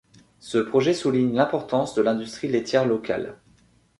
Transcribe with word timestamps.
Ce 0.39 0.57
projet 0.57 0.95
souligne 0.95 1.35
l'importance 1.35 1.93
de 1.93 2.01
l'industrie 2.01 2.47
laitière 2.47 2.87
locale. 2.87 3.37